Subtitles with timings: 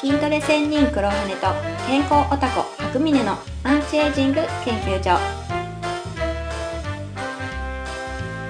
[0.00, 1.46] 筋トレ専任黒羽と
[1.86, 5.18] 健康オタコ白峰のアンチエイジング研究所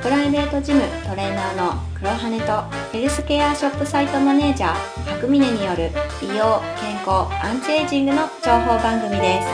[0.03, 4.75] プライベートジムトレーナーの黒羽とヘルスケアショップサイトマネージャー
[5.15, 5.91] 白峰による
[6.21, 9.49] 美容健康アンチエイジングの情報番組です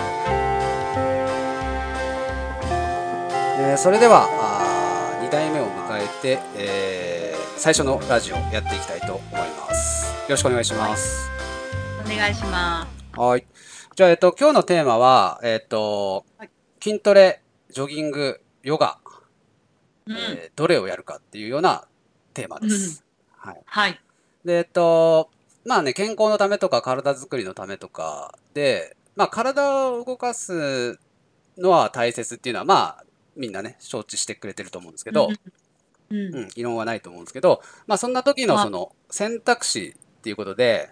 [3.59, 7.23] えーそれではあ2代目を迎えて、えー
[7.63, 10.07] 最初のラジオやっていきたいと思います。
[10.23, 11.31] よろしくお願いします。
[11.39, 11.42] お
[12.17, 12.87] 願いしま
[13.17, 13.47] はい。
[13.97, 16.51] じゃあ、えっと、今日のテーマは、えっと、はい
[16.83, 18.99] 筋トレ、ジョギング、ヨガ、
[20.07, 20.11] す。
[20.11, 20.17] うん。
[20.17, 21.87] えーどれをやるかっていうような
[22.35, 23.05] テーマです。
[23.37, 23.61] はい。
[23.65, 24.01] はい。
[24.45, 25.31] で、えっと、
[25.65, 30.99] まあね、健康のためとか体作りのためとかで、まあ体を動かす
[31.57, 33.05] のは大切っていうのは、まあ、
[33.37, 35.29] みんなね、承知してくれてると思うんですけど、
[36.11, 36.35] うん。
[36.35, 40.91] うん、異論はないと思うんですけど、まあそんな時のはいその選択肢っていうことで、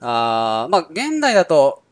[0.00, 1.82] あーまあ現代だと、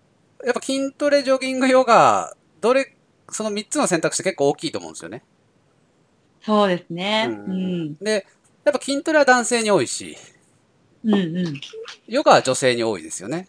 [0.45, 2.97] やっぱ筋トレ、ジョギング、ヨガ、どれ、
[3.31, 5.25] その3つの選択肢結構大きいと思うんですよね。
[6.43, 7.29] そうですね。
[7.47, 7.97] ううんん。
[8.01, 8.27] で、
[8.65, 10.17] やっぱ筋トレは男性に多いし、
[11.05, 11.61] うんうん。
[12.07, 13.49] ヨガは女性に多いですよね。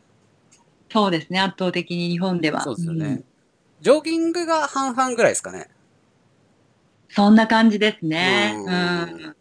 [0.92, 1.40] そうですね。
[1.40, 2.62] 圧倒的に日本では。
[2.62, 3.14] そうですよね。
[3.16, 3.24] ん
[3.82, 5.70] ジョギングが半々ぐらいですかね。
[7.10, 8.56] そんな感じですね。
[8.66, 9.36] ううんん。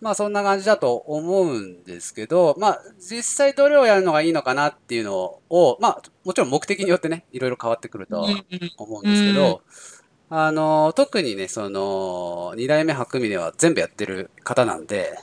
[0.00, 8.28] まあそんな感じだと思うんですけど、まあ実際どれをやるのがいいのかなっていうのを、まあもちろん目的によってね、いろいろ変わってくるとは
[8.76, 9.62] 思うんですけど、
[10.28, 15.18] あの、特にね、その、二代目白峰は全部やってる方なんで、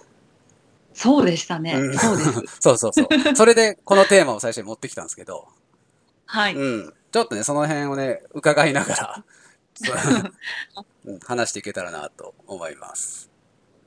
[0.94, 1.74] そうでしたね。
[1.74, 2.32] うんそうです。
[2.62, 3.36] そうそうそう。
[3.36, 5.48] それでこのテーマを最初に持ってきたんですけど、
[6.26, 6.56] はい。
[6.56, 6.94] うん。
[7.12, 9.24] ちょっとね、その辺をね、伺いながら、
[11.06, 13.30] うん話していけたらなと思います。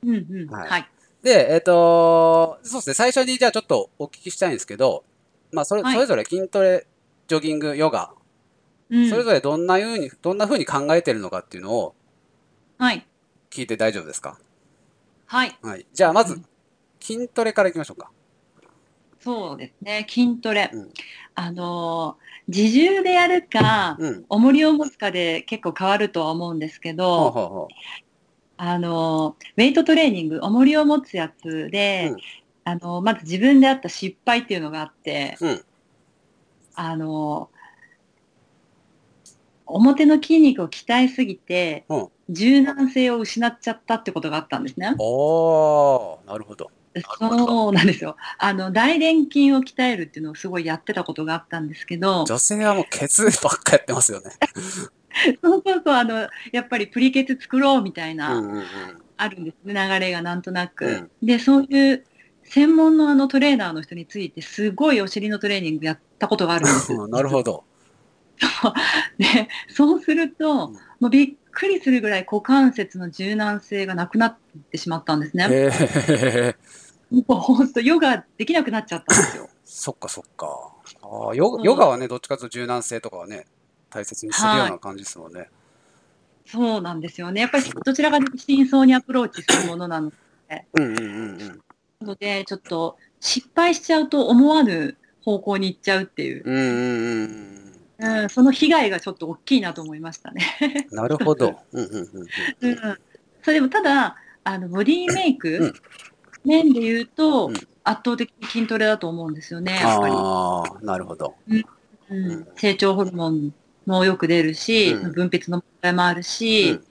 [0.07, 0.51] うんうん。
[0.51, 0.89] はいはい。
[1.23, 5.05] で、えっ、と、そうですね、最初にじゃあちょっとお聞きしたいんですけど、
[5.53, 6.87] まあそれ、はいそれぞれ筋トレ、
[7.29, 8.13] ジョギング、ヨガ、
[8.89, 11.95] うんそれぞれどんなふうに、どんな風に考えてるのかっていうのを
[12.79, 13.07] はい。
[13.51, 14.39] 聞いて大丈夫ですか？
[15.27, 15.59] はい。
[15.63, 15.87] はい。
[15.93, 16.45] じゃあまずうん、
[17.01, 18.11] 筋トレからいきましょうか。
[19.21, 20.07] そうですね。
[20.09, 20.71] 筋トレ。
[20.73, 20.91] うん
[21.39, 24.25] あのー、自重でやるか、うん。
[24.31, 27.69] 重りを持つかで結構変わるとは思うんですけど、
[28.59, 32.17] あの、ウェイトトレーニング、重りを持つやつで、うん
[32.69, 35.47] あの、まず自分であった失敗っていうのがあって、う。
[35.47, 35.65] うん。
[36.75, 37.49] あの、
[39.67, 44.97] 表の筋肉を鍛えすぎて、うん柔軟性を失っちゃったってことがあったんですね。
[44.99, 46.71] おー、なるほど。
[47.21, 48.17] そうなんですよ。
[48.39, 54.31] あの、大臀筋を鍛えるっていうのをすごいやってたことがあったんですけど、女性はもうケツばっかやってますよね。
[55.43, 58.65] そうそうそう、あの、やっぱりプリケツ作ろうみたいな、うんうんうん。
[59.17, 60.87] あるんですね、流れがなんとなく。
[60.87, 62.05] うんで、そういう
[62.49, 67.09] 専門のあのトレーナーの人について、すごいお尻のトレーニングやったことがあるんですよ。
[67.09, 67.65] なるほど。
[69.19, 74.37] で、そうするとうん、もうびっくりするぐらい股関節の柔軟性がなくなっ
[74.71, 75.47] てしまったんですね。
[75.51, 76.57] へえ、
[77.11, 79.49] もう本当、ヨガできなくなっちゃったんですよ。
[79.65, 80.47] そっかそっか。
[81.03, 83.47] あーヨヨガはね、どっちかというと柔軟性とかはね、
[83.97, 85.49] 大切にするような感じですもんね。
[86.45, 87.41] そうなんですよね。
[87.41, 90.13] やっぱりどちらかというと真相にアプローチするものなの
[90.75, 91.03] うんうんうん
[92.01, 92.07] うん。
[92.07, 100.43] ので、ちょっと失敗しちゃうと思わぬ方向に行っちゃうっていう、うんうんうんうん、その被害がちょっと大きいなと思いましたね。
[100.91, 100.97] うん。
[100.97, 101.59] なるほど。
[101.73, 102.09] うんうんうん
[102.61, 102.71] うん。
[102.71, 102.99] うん、
[103.43, 105.75] それでもただあのボディメイク、うん
[106.45, 107.55] 面で言うと、うん
[107.89, 111.37] 圧倒的に筋トレだと思うんですよねやっぱり、ああ、なるほど。
[112.11, 113.55] うん、成長ホルモン
[113.87, 115.13] もよく出るし、うん。
[115.13, 116.85] 分泌の問題もあるし、うん。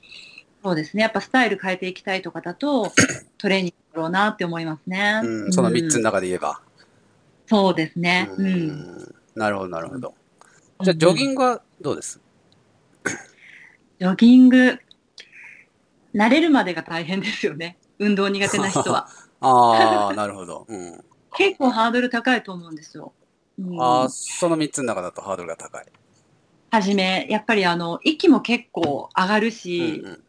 [0.64, 1.04] そうですね。
[1.04, 2.92] やっぱスタイル変えていきたいとかだと
[3.38, 6.62] トレーニングだろうなって思いますね、うん、その3つのうん中で言えば。
[7.48, 8.28] そうですね。
[8.38, 9.16] ううん、ん。
[9.36, 10.16] なるほど、なるほど。
[10.82, 12.20] じゃあ、ジョギグングはどうです？
[14.00, 14.80] ジョギング
[16.16, 17.78] 慣れるまでが大変ですよね。
[18.00, 19.08] 運動苦手な人は。
[19.42, 20.66] ああ、なるほど。
[20.68, 21.04] うん。
[21.38, 23.14] 結構ハードル高いと思うんですよ、
[23.60, 23.82] うん。
[23.82, 25.86] ああ、その3つの中だとハードルが高い。
[26.76, 30.24] はじめ、やっぱりあの、息も結構上がるうんし、うん。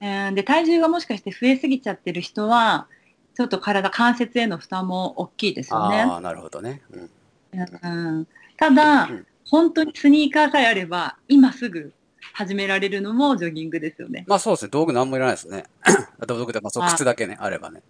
[0.00, 2.88] えーで、体重がもしかして増えすぎちゃってる人は、
[3.34, 6.00] ちょっと体、関節への負担も大きいですよね。
[6.00, 6.80] ああ、なるほどね。
[6.90, 7.10] うん。
[7.52, 8.26] うん、
[8.56, 11.92] ただ、うん本当にスニーカーさえあれば、今すぐ
[12.32, 14.24] 始められるのもジョギングですよね。
[14.26, 14.70] まあそうですね。
[14.70, 15.64] 道具なんもいらないですね。
[16.26, 17.82] 道具で、まあそう、あ靴だけね、あればね。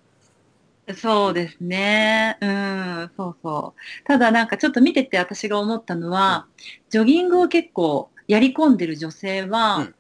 [0.97, 2.37] そうですね。
[2.41, 4.07] うん、そうそう。
[4.07, 6.47] ただなんかちょっと見てて私が思ったのは、
[6.91, 9.95] ジョギングを結構やり込んでる女性は、うん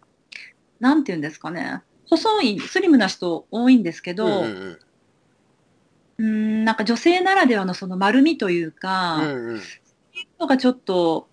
[0.81, 1.83] なんて言うんですかね。
[2.11, 4.79] 細い、スリムな人多いんですけど、うんうんうん
[6.19, 9.61] うん、なんか女性ならではのその丸みというか、うんうん。
[10.39, 11.29] のがちょっと、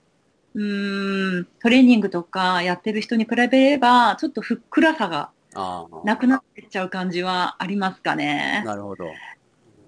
[0.53, 6.05] うーん、トレーニングとかやってる人に比べれば、ちょっとふっくらさがああ。
[6.05, 8.63] なくなってっちゃう感じはありますかね。
[8.65, 9.05] なるほど。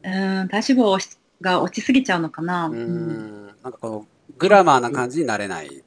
[0.03, 2.67] うん、体脂肪が落ちすぎちゃうのかな。
[2.67, 3.45] うんん。
[3.63, 4.07] なんかこの、
[4.37, 5.83] グラマーな感じになれない。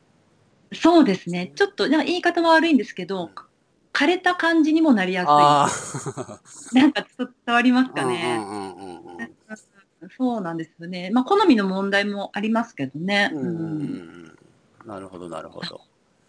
[0.72, 1.52] そうですね。
[1.54, 3.30] ちょっと、なんか言い方は悪いんですけど、
[3.92, 5.68] 枯れた感じにもなりやすあ
[6.72, 6.74] い。
[6.78, 8.36] なんかちょっと伝わりますかね。
[8.38, 9.36] うんうんうんうん。
[10.16, 11.10] そうなんですよね。
[11.10, 13.30] まあ、好みの問題もありますけどね。
[13.32, 13.82] うんうんううん
[14.24, 14.38] ん
[14.86, 15.80] なるほど、なるほど。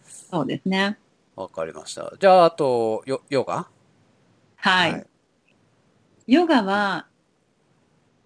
[0.06, 0.98] そうですね。
[1.36, 2.14] わかりました。
[2.20, 3.68] じゃあ、あと、ヨヨガ？
[4.56, 4.92] はい。
[4.94, 5.08] はい
[6.28, 7.08] ヨガは、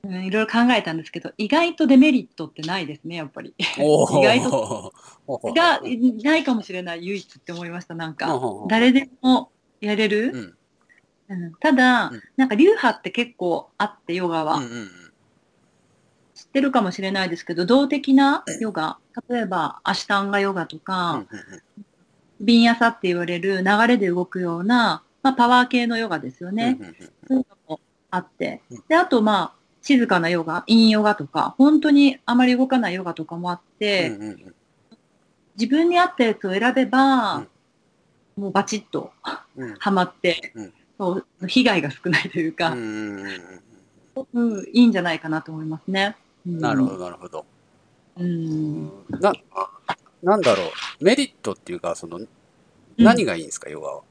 [0.03, 3.53] うん、いろいろ考えたんですけど、意外とデメリットってないですね、やっぱり。
[3.57, 5.79] 意外ほほほが、
[6.23, 8.39] ないかもしれない、唯一って思いました、なんか。
[8.67, 10.31] 誰でもやれる。
[10.33, 10.57] うん
[11.29, 14.55] うんただ、うんなんか流派って結構あって、ヨガは。
[14.55, 14.91] うんうん
[16.33, 18.97] 知ってるかもしれないですけど、動的なヨガ、
[19.29, 21.27] 例えばアシュタンガヨガとうんか、うん
[22.41, 26.77] ビンヤサって言われる流れで動くような、まあ、パワー系のヨガですよね。
[26.79, 26.95] うんうんうん
[27.27, 28.83] そういうのもあってうん。
[28.87, 34.55] で、あとまあ、静かなヨガ、陰ヨガとか、本当にあまり動かないヨガとかもあって、うんうんうん
[35.57, 37.45] 自分に合ったやつを選べば、
[38.37, 39.11] もうバチッと
[39.57, 43.19] うんハマって、うんそう被害が少ないといううか、んうん
[44.33, 46.15] うんうんいいんじゃないかなと思いますね。
[46.47, 47.45] うんなるほど、なるほど。
[48.17, 48.85] うん。
[49.19, 49.33] な、
[50.23, 52.19] なんだろう、メリットっていうか、その、
[52.97, 54.01] 何がいいんですか、ヨガは？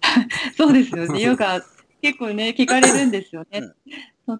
[0.56, 1.20] そうですよね。
[1.20, 1.62] ヨガ、
[2.02, 3.60] 結構ね、聞かれるんですよね。
[3.60, 3.74] うん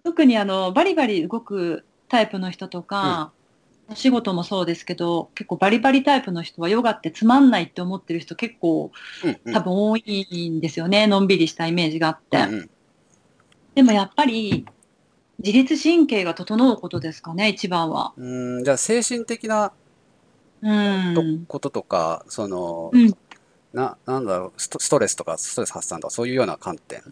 [0.03, 3.31] 特にあの、バリバリ動くタイプの人とか、
[3.89, 8.91] お仕事もそうですけど、結構バリバリタイプの人はヨガってつまんないって思ってる人結構
[9.23, 11.07] うんうん多分多いんですよね。
[11.07, 12.37] のんびりしたイメージがあって。
[12.37, 12.69] うんうん
[13.75, 14.65] でもやっぱり、
[15.37, 18.11] 自律神経が整うことですかね、一番は。
[18.17, 19.71] うん、じゃあ精神的な
[20.63, 21.13] うん。
[21.13, 23.15] とこととか、その、うん
[23.73, 27.03] な、なんだろうスト、ストレスとか、ストレス発散とか、そういうような観点？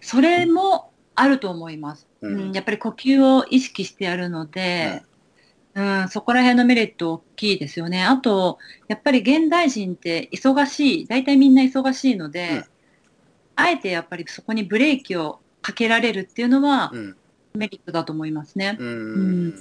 [0.00, 2.08] それもあると思います。
[2.20, 5.02] ううんん、やっぱり呼吸を意識してやるので、
[5.74, 8.04] うん、そこら辺のメリット大きいですよね。
[8.04, 12.64] あと、やっぱり現代人って忙しい、大体みんな忙しいので、うん
[13.56, 17.16] あえてやっぱりそこにブレーキをかけられるっていうのはうん。
[17.54, 18.76] メリットだと思いますね。
[18.80, 19.54] うん。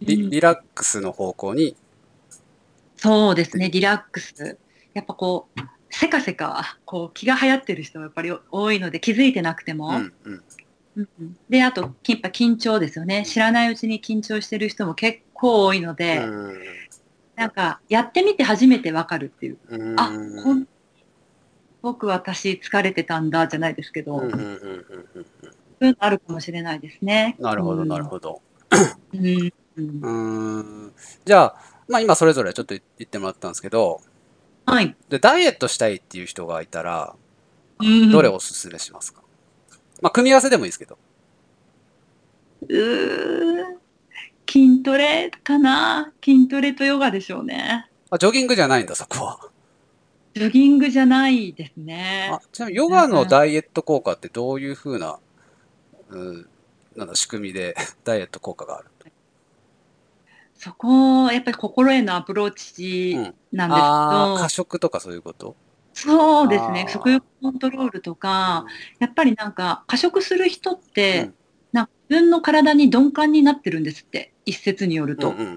[0.00, 1.74] リラックスの方向に、
[2.98, 4.58] そうですね、リラックス。
[4.92, 5.60] やっぱこう、
[5.94, 9.88] せかせか、こう気が流行ってる人がやっぱり多いので気づいてなくても。
[9.88, 10.12] うんうん
[10.96, 13.24] うんうんで、あと、やっぱ緊張ですよね。
[13.24, 16.22] 知らないうちに緊張してる人も結構多いので、
[17.34, 19.58] なんか、やってみて初めてわかるっていう。
[19.68, 20.08] うんあ、
[20.42, 20.66] こん
[21.80, 25.26] 僕私疲れてたんだじゃないですけど、うんうんうんそううん
[25.80, 27.36] うんいうのあるかもしれないですね。
[27.40, 28.40] なるほど、うんなるほど。
[29.14, 30.92] うんうん。
[31.24, 31.56] じゃあ、
[31.88, 34.00] まあ今それぞれちょっと言ってもらったんですけど、
[34.66, 34.94] はい。
[35.08, 37.14] で、ダイエットしたいっていう人がいたら、
[37.80, 39.22] うんどれをおすすめしますか？
[40.00, 40.98] まあ組み合わせでもいいですけど。
[42.68, 43.64] うー
[44.48, 46.12] 筋トレかな？
[46.24, 47.88] 筋トレとヨガでしょうね。
[48.10, 49.40] あ、ジョギングじゃないんだ、そこは。
[50.34, 52.40] ジョギングじゃないですねあ。
[52.52, 55.18] ちなみにヨガのダイエット効果ってどういうふうな、
[56.10, 56.48] うん、
[56.96, 57.74] なんだ、仕組みで
[58.04, 58.88] ダイエット効果がある？
[60.64, 63.34] そこ、やっぱり心へのアプローチうん。
[63.50, 65.56] なんですけど、ああ、過食とかそういうこと？
[65.92, 66.86] そうですね。
[66.88, 68.64] 食欲コントロールとか、
[69.00, 71.34] やっぱりなんか過食する人って、うん。
[71.72, 75.30] なんか自分の体に鈍感になってるんですって、一説によると。
[75.30, 75.56] うんうんうん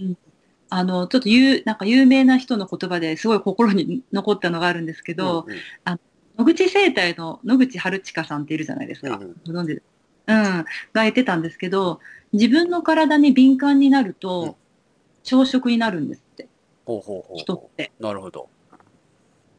[0.00, 0.18] うん
[0.70, 6.00] あの、ちょっと有、なんか有名な人の言葉ですごい心に残ったのがあるんですけど、うんうん。
[6.36, 9.16] 野口生態の野口春近さんっているじゃないですか。
[9.16, 9.36] うんうん。
[9.46, 9.82] ご存知で
[10.28, 10.64] うん。
[10.92, 12.00] が言ってたんですけど、
[12.32, 14.56] 自分の体に敏感になるうんと、
[15.24, 16.48] 朝食になるんですって、
[16.84, 17.92] ほうほうほう人って。
[17.98, 18.48] なるほど。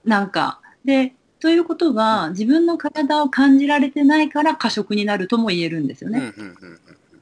[0.06, 0.62] なんか。
[0.86, 6.34] で、ということは、自分の体を感じられてないから過食になるとも言えるんですよね。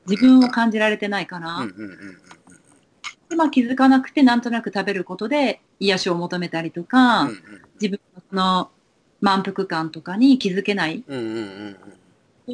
[0.07, 1.65] 自分を感じられてないから。
[3.29, 7.43] でまあ、気づかなくてなんとなく食べることで癒しを求めたりとか、うん
[7.79, 8.71] 自分のその
[9.21, 11.03] 満腹感とかに気づけない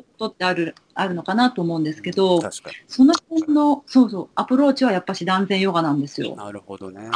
[0.02, 2.42] ことってあるあるのかなと思うんですけど、
[2.88, 6.30] その辺のそうそうアプローチはやっぱし断然ヨガなんですに。
[6.30, 6.36] よ。
[6.36, 7.10] なるほどね。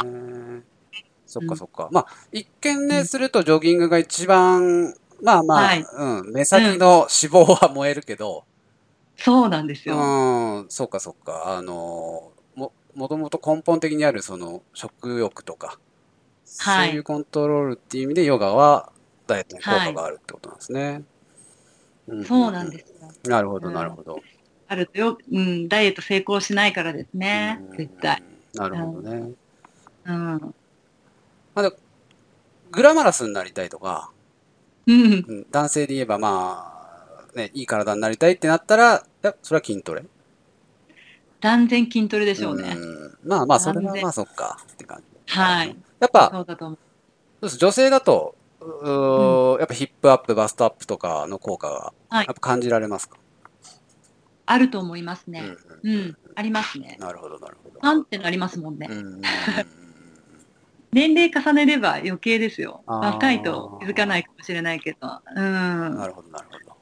[1.26, 1.88] そっかそっか。
[1.92, 8.44] まあ、一見ね、するとジョギングが一番、まあまあ、はいうん、目先の脂肪は燃えるけど、
[9.16, 9.96] そうなんですよ。
[9.96, 11.56] うん、そっかそっか。
[11.56, 18.90] あの、も、もともと根本的にあるその食欲とか、はいそういうコントロールっていう意味でヨガは
[19.26, 21.02] ダイエットに効果があるってことなんですね。
[22.26, 22.94] そうなんです。
[23.28, 24.20] なるほど、うんなるほど。
[24.68, 28.22] あるとよ、うん、ダイエット成功しないからですねうん、絶対。。
[28.54, 29.32] なるほどね。
[30.04, 30.54] うん。
[32.70, 34.10] グラマラスになりたいとか、
[34.86, 35.02] うん。
[35.02, 36.72] うん男性で言えばま
[37.34, 40.04] あ、ね、いい体になりたいってなったら、いや、それは筋トレ
[41.40, 42.74] 断然筋トレでしょうね。
[42.74, 45.34] んまあまあ、それはまあそっかって感じ。
[45.34, 45.76] はい。
[46.00, 46.78] やっぱ、そうだと思う。
[47.40, 48.34] そうです女性だと、
[48.68, 53.16] うーやっぱヒップアップ、バストアップとかの効果が、はいやっぱ感じられますか、
[54.46, 55.40] あると思いますね。
[55.40, 56.16] うんうんうん。
[56.34, 56.96] ありますね。
[57.00, 57.80] なるほど、なるほど。
[57.80, 58.98] パンってなりますもんねうん。
[58.98, 59.88] うんうんうん
[60.90, 62.82] 年齢重ねれば余計ですよ。
[62.86, 65.20] 若いと気づかないかもしれないけど。
[65.36, 65.96] うん。
[65.98, 66.76] なるほど、なるほど。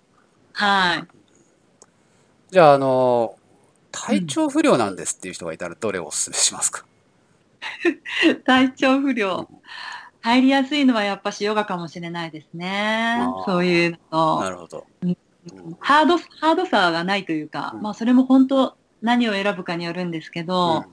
[0.52, 1.04] はい。
[2.50, 3.36] じゃあ、あの、
[3.90, 6.84] 体調不良なんですっていう人がいたら、どれをお勧めしますか、
[8.46, 9.48] 体調不良。
[10.26, 13.20] 入りやすいのはやっぱしヨガかもしれないですね。
[13.46, 14.40] そういうのと。
[14.40, 14.84] なるほど。
[15.02, 15.16] うんうん
[15.78, 20.84] ハード、ハードさがないというか、うんまあそれも本当何を選ぶかによるんですけど、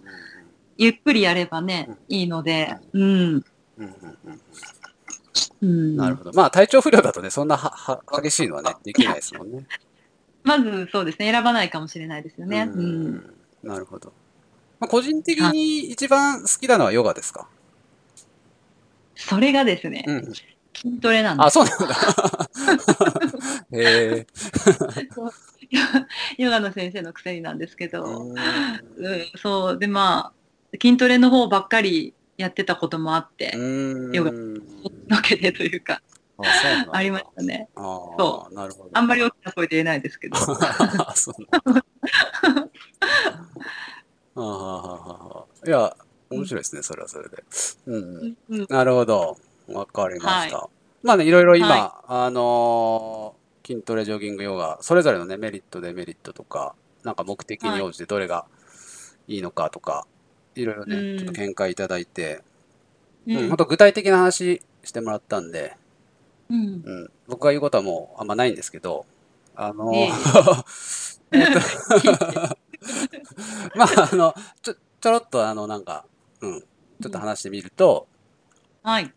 [0.78, 3.02] ゆっくりやればね、いいので、うん。
[3.02, 3.44] うん
[3.78, 4.42] うんうん
[5.62, 6.34] うん、なるほど。
[6.34, 9.66] まあ、体調不良だとね、そんなはは激しいのはね、できないですもんね。
[10.44, 12.70] まずそうですね、選ばないかもしれないですよね。
[12.72, 13.06] ううん。
[13.16, 14.14] んなるほど。
[14.80, 17.48] まあ、個人的に一番好きなのはヨガですか、
[19.28, 20.34] それがですね、うん、
[20.74, 21.54] 筋トレなんであ、す。
[21.54, 21.96] そうなんだ。
[23.72, 24.28] へえ。
[26.38, 29.80] ヨガの先生のくせになんですけど、うんうん、そう。
[29.80, 33.54] で、まあ、筋トレの方ばっかりやってたこともあって、
[34.14, 36.02] ヨガのけでというか、
[36.38, 36.44] あ
[36.92, 37.70] ありましたね。
[37.76, 37.82] あ
[38.18, 38.90] そなるほど。
[38.94, 40.36] あんまり大きな声で言えないですけど。
[40.38, 41.36] あそう。
[44.36, 45.96] あははははいや、
[46.34, 47.44] 面白いですね、それはそれで。
[47.88, 48.66] うん、うん。
[48.70, 49.38] なるほど。
[49.68, 50.70] わかりました。
[51.04, 58.46] まあね、いろいろ今、はあのー筋トレ、ジョギング、ヨガ、それぞれのね、メリット、デメリットとか、なんか目的に応じてどれが
[59.28, 60.06] いいのかとか、
[60.56, 61.18] いろいろね、うん。
[61.18, 62.42] ちょっと見解いただいて、
[63.26, 65.78] ううんん、本当具体的な話してもらったんで、
[66.50, 66.58] うん。
[66.58, 66.60] う
[67.06, 69.06] ん、僕が言うことはもうあんまないんですけど、
[69.56, 70.12] あのいえい
[71.32, 71.60] えっと
[73.76, 76.06] まあ、あの、ちょ、ちょろっとあの、なんか、
[76.44, 78.08] うん、ちょっと話してみると、
[78.84, 79.14] はい。